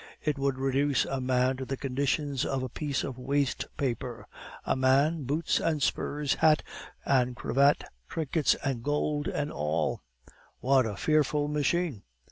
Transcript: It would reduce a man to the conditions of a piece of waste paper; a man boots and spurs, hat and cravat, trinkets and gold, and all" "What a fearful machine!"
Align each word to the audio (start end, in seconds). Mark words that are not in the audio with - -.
It 0.23 0.39
would 0.39 0.57
reduce 0.57 1.05
a 1.05 1.21
man 1.21 1.57
to 1.57 1.65
the 1.65 1.77
conditions 1.77 2.43
of 2.43 2.63
a 2.63 2.69
piece 2.69 3.03
of 3.03 3.19
waste 3.19 3.67
paper; 3.77 4.25
a 4.65 4.75
man 4.75 5.25
boots 5.25 5.59
and 5.59 5.79
spurs, 5.79 6.33
hat 6.33 6.63
and 7.05 7.35
cravat, 7.35 7.83
trinkets 8.09 8.55
and 8.63 8.81
gold, 8.83 9.27
and 9.27 9.51
all" 9.51 10.01
"What 10.59 10.87
a 10.87 10.97
fearful 10.97 11.47
machine!" 11.49 12.01